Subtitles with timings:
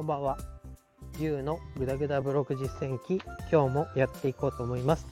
[0.00, 0.38] こんばんは。
[1.18, 3.20] ゆうのぐだぐだブログ実践記、
[3.52, 5.06] 今日もやっていこうと思います。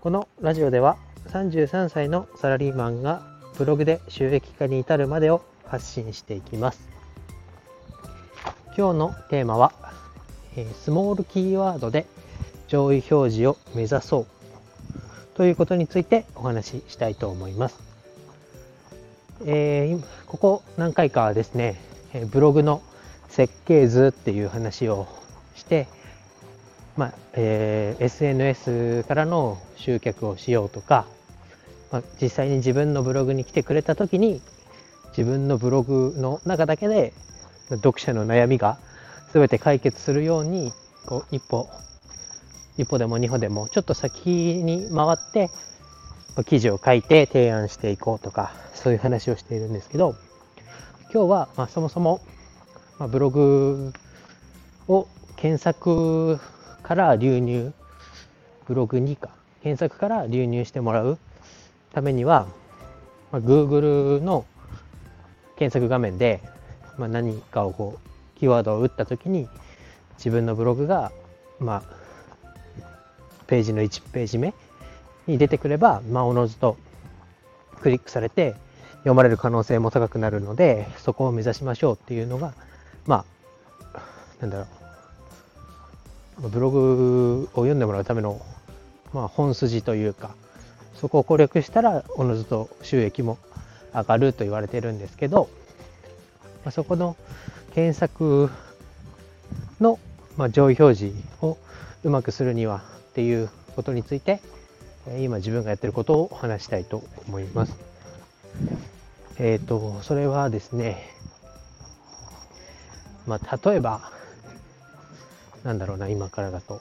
[0.00, 0.98] このラジオでは、
[1.28, 3.22] 33歳のサラリーマンが
[3.56, 6.86] ブログで収益化に至るまでを発信していきます。
[8.76, 9.72] 今日のテーマは、
[10.54, 12.04] えスモールキーワードで
[12.68, 14.26] 上位表示を目指そう
[15.32, 17.80] ということについてお話ししたいと思います。
[19.46, 21.80] えー、ここ何回かですね、
[22.30, 22.82] ブログの
[23.30, 25.08] 設計図っていう話を
[25.54, 25.86] して、
[26.96, 31.06] まあえー、SNS からの集客をしようとか、
[31.90, 34.40] まあ、実際に自分のブログに来てくれた時に
[35.16, 37.12] 自分のブログの中だけで
[37.68, 38.78] 読者の悩みが
[39.32, 40.72] 全て解決するように
[41.06, 41.68] こう一歩
[42.78, 45.50] 一歩でも二歩でもちょっと先に回って
[46.46, 50.14] 記事を書いて提案していこうとかそういう話をしているんですけど
[51.12, 52.20] 今日はまそもそも
[53.00, 53.94] まあ、ブログ
[54.86, 56.38] を検索
[56.82, 57.72] から流入、
[58.66, 59.30] ブログにか、
[59.62, 61.18] 検索から流入してもらう
[61.94, 62.46] ためには、
[63.32, 64.44] まあ、Google の
[65.56, 66.42] 検索画面で、
[66.98, 69.48] まあ、何かをこう、キーワードを打ったときに、
[70.18, 71.10] 自分のブログが、
[71.58, 72.84] まあ、
[73.46, 74.52] ページの1ページ目
[75.26, 76.76] に出てくれば、まあ、おのずと
[77.80, 78.56] クリックされて
[78.98, 82.52] 読まれる可能性も高くなるので、そこを目指しましょうっていうのが、
[83.06, 83.24] ま
[83.94, 84.00] あ、
[84.40, 84.66] なんだろ
[86.42, 88.40] う、ブログを読んでもらうための、
[89.12, 90.34] まあ、本筋というか、
[90.94, 93.38] そこを攻略したら、おのずと収益も
[93.94, 95.48] 上がると言われてるんですけど、
[96.64, 97.16] まあ、そこの
[97.74, 98.50] 検索
[99.80, 99.98] の、
[100.36, 101.56] まあ、上位表示を
[102.04, 104.40] うまくするにはっていうことについて、
[105.20, 107.74] 今自分がやってることを話したいと思います。
[109.38, 111.02] えっ、ー、と、それはですね、
[113.26, 114.10] まあ、例えば、
[115.64, 116.80] なんだろうな、今からだと。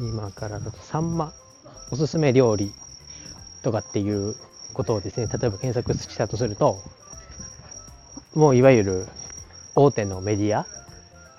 [0.00, 1.32] うん、今からだと、サンマ、
[1.90, 2.72] おすすめ料理
[3.62, 4.34] とかっていう
[4.72, 6.78] ことをですね、例えば検索したとすると、
[8.34, 9.06] もういわゆる
[9.74, 10.66] 大手のメディア、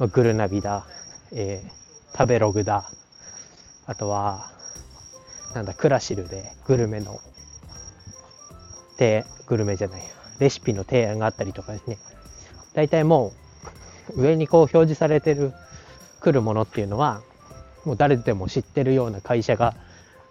[0.08, 0.86] グルナビだ、
[1.32, 2.90] えー、食べログだ、
[3.88, 4.52] あとは、
[5.56, 7.20] なんだ、クラシルでグルメの
[8.98, 10.02] で、グルメじゃない、
[10.40, 11.98] レシピの提案があったりとかですね、
[12.74, 13.34] 大体も
[14.16, 15.54] う上にこう表示されてる、
[16.20, 17.22] 来るものっていうのは、
[17.86, 19.76] もう誰でも知ってるような会社が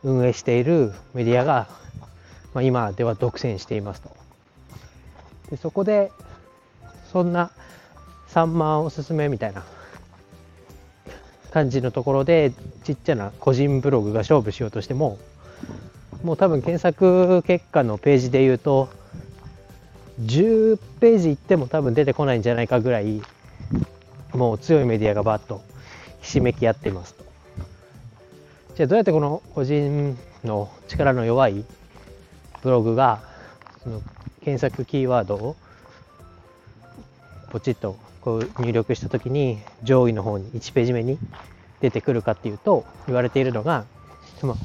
[0.02, 1.68] 運営しているメディアが、
[2.54, 4.10] まあ、今では独占していますと。
[5.50, 6.10] でそこで、
[7.12, 7.50] そんな
[8.30, 9.64] 3万おすすめみたいな
[11.50, 12.52] 感じのところで、
[12.84, 15.18] ちっちゃな個人ブログが勝負しようとしても、
[16.22, 18.88] もう多分検索結果のページで言うと、
[20.20, 23.22] 10ページいっても多分出てこないんじゃないかぐらい、
[24.32, 25.62] もう強いメディアがバッと
[26.20, 27.24] ひしめき合っていますと。
[28.76, 31.64] じゃあどうやってこの個人の力の弱い
[32.62, 33.20] ブログが、
[33.82, 34.00] その
[34.44, 35.56] 検索キーワードを
[37.50, 41.18] ポチッとこう入力した時に上位の方に1ページ目に
[41.80, 43.84] 出てくるかっていうと言われているのが、
[44.40, 44.56] その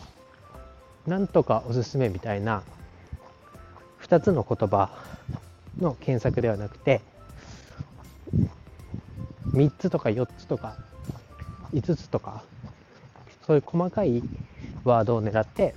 [1.08, 2.64] なんとかおすすめみたいな
[4.02, 4.90] 2つの言葉
[5.80, 7.02] の検索ではなくて
[9.54, 10.78] 3つとか4つとか
[11.74, 12.44] 5つとか
[13.46, 14.22] そういう細かい
[14.84, 15.74] ワードを狙って、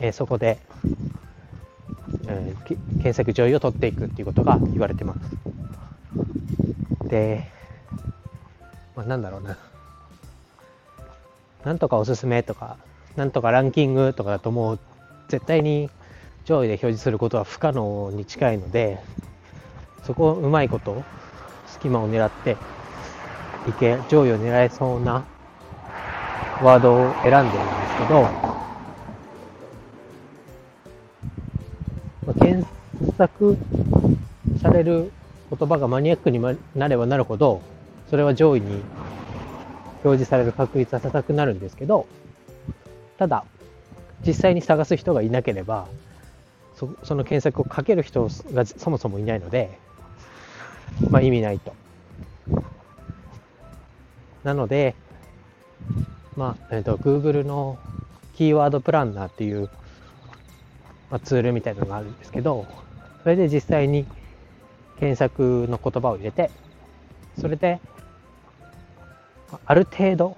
[0.00, 0.58] えー、そこで、
[2.28, 7.08] えー、検索上位を取っていくっていうことが言われてます。
[7.08, 7.50] で、
[8.94, 9.58] まあ、なんだろうな。
[11.64, 12.76] なんとかおすすめとか
[13.16, 14.78] なんとかランキングとかだともう
[15.28, 15.88] 絶対に
[16.44, 18.98] 上位で表示することは不可能に近いので
[20.04, 21.02] そこをうまいこと
[21.66, 22.56] 隙間を狙って
[23.68, 25.24] いけ上位を狙えそうな
[26.62, 28.22] ワードを選んでるんですけど、
[32.26, 32.66] まあ、検
[33.16, 33.56] 索
[34.60, 35.12] される
[35.50, 36.40] 言葉がマニアックに
[36.74, 37.62] なればなるほど
[38.10, 38.82] それは上位に
[40.04, 42.06] 表示される確率は高くなるんですけど
[43.18, 43.44] ただ、
[44.26, 45.88] 実際に探す人がいなければ、
[46.76, 49.78] そその検索をかける人がそもそもいないので、
[51.10, 51.74] まあ意味ないと。
[54.42, 54.94] なので、
[56.36, 57.78] まあ、えっ、ー、と、Google の
[58.34, 59.70] キーワードプランナーっていう、
[61.10, 62.66] まあ、ツールみたいなのがあるんですけど、
[63.22, 64.04] それで実際に
[64.98, 66.50] 検索の言葉を入れて、
[67.40, 67.80] それで、
[69.64, 70.36] ある程度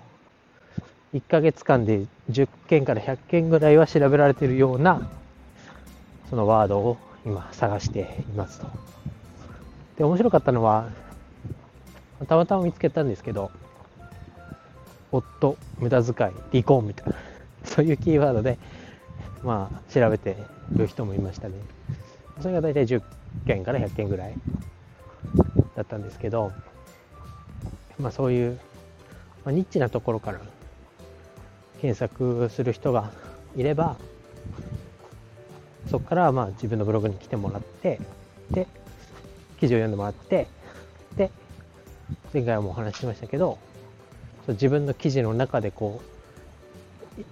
[1.17, 5.09] 1ヶ月間で10件から100件ぐらいは調べられているような
[6.29, 8.67] そのワードを今探していますと。
[9.97, 10.91] で、面白かったのは、
[12.29, 13.51] たまたま見つけたんですけど、
[15.11, 17.15] 夫、無駄遣い、離婚みたいな、
[17.65, 18.59] そういうキーワードで、
[19.43, 20.37] まあ、調べて
[20.77, 21.55] る人もいましたね。
[22.41, 23.03] それが大体10
[23.47, 24.37] 件から100件ぐらい
[25.75, 26.53] だったんですけど、
[27.99, 28.61] まあそういう、
[29.45, 30.41] まあ、ニッチなところから
[31.81, 33.13] 検索する人が
[33.57, 33.97] いれば、
[35.91, 38.01] そこからまあ自分のブログに来てもらって、
[38.51, 38.67] で、
[39.59, 40.49] 記事を読んでもらって、
[41.17, 41.31] で、
[42.33, 43.59] 前回もお話ししましたけど、
[44.49, 47.23] 自分の記事の中でこう、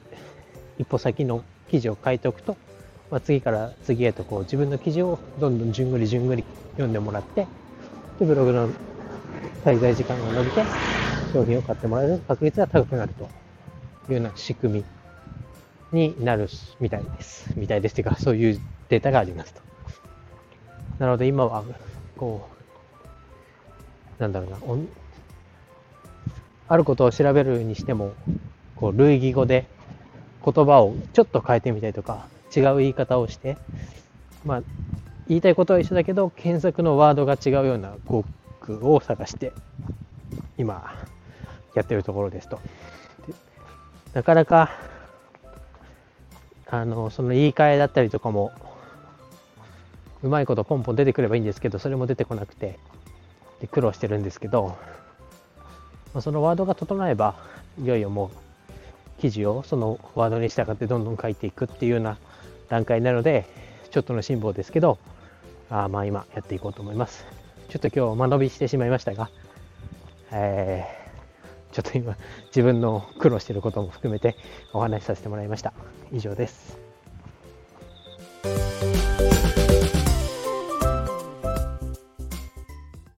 [0.78, 2.56] 一歩先の記事を書いておくと、
[3.10, 7.46] まあ、次から次へとこう自分の記事をどんどんじゅんぐりじゅんぐり読んでもらって、
[8.18, 8.68] で、ブログの
[9.64, 10.66] 滞在時間が伸びて、
[11.32, 13.43] 商品を買ってもらえる確率が高くなると。
[14.08, 14.84] いうような仕組
[15.92, 16.48] みになる
[16.80, 17.52] みたいです。
[17.56, 19.60] みたいですというか、そういうデータがありますと。
[20.98, 21.64] なので今は、
[22.16, 22.48] こ
[24.18, 24.58] う、なんだろうな、
[26.68, 28.14] あることを調べるにしても、
[28.76, 29.66] こう、類義語で
[30.44, 33.56] 言葉をちょっと変えてみたりとか、違う言い方をして、
[34.44, 34.62] まあ、
[35.26, 38.24] 言いたいことは一緒だけど、検索のワードが違うような語
[38.60, 39.52] 句を探して、
[40.58, 40.92] 今、
[41.74, 42.60] やってるところですと。
[44.14, 44.70] なかなか、
[46.70, 48.52] あの、その言い換えだったりとかも、
[50.22, 52.78] うまいことポンポン出てくればいいんですけど、それも出てこなくて、
[53.60, 54.76] で苦労してるんですけど、
[56.14, 57.34] まあそのワードが整えば、
[57.82, 58.30] いよいよも
[59.18, 62.16] う、記事をそのワードに従ってどんどん書いていくっていうような
[62.68, 63.46] 段階なので、
[63.90, 64.98] ちょっとの辛抱ですけど、
[65.70, 67.26] あまあ今やっていこうと思います。
[67.68, 69.28] ちょっと今日間延びしてしまいましたが、
[70.30, 71.03] えー、
[71.74, 72.16] ちょっと今
[72.46, 74.36] 自分の苦労していることも含めて
[74.72, 75.72] お話しさせてもらいました。
[76.12, 76.83] 以上です。